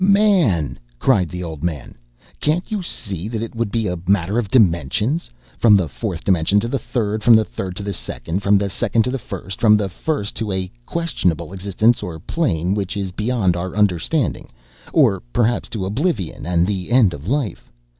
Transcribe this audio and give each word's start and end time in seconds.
"Man," 0.03 0.79
cried 0.97 1.29
the 1.29 1.43
old 1.43 1.63
man, 1.63 1.93
"can't 2.39 2.71
you 2.71 2.81
see 2.81 3.27
that 3.27 3.43
it 3.43 3.53
would 3.53 3.69
be 3.69 3.85
a 3.87 3.99
matter 4.07 4.39
of 4.39 4.49
dimensions? 4.49 5.29
From 5.59 5.75
the 5.75 5.87
fourth 5.87 6.23
dimension 6.23 6.59
to 6.61 6.67
the 6.67 6.79
third, 6.79 7.21
from 7.23 7.35
the 7.35 7.45
third 7.45 7.75
to 7.75 7.83
the 7.83 7.93
second, 7.93 8.39
from 8.41 8.57
the 8.57 8.67
second 8.71 9.03
to 9.03 9.11
the 9.11 9.19
first, 9.19 9.61
from 9.61 9.75
the 9.75 9.89
first 9.89 10.35
to 10.37 10.51
a 10.51 10.71
questionable 10.87 11.53
existence 11.53 12.01
or 12.01 12.17
plane 12.17 12.73
which 12.73 12.97
is 12.97 13.11
beyond 13.11 13.55
our 13.55 13.75
understanding 13.75 14.49
or 14.91 15.21
perhaps 15.33 15.69
to 15.69 15.85
oblivion 15.85 16.47
and 16.47 16.65
the 16.65 16.89
end 16.89 17.13
of 17.13 17.27
life. 17.27 17.71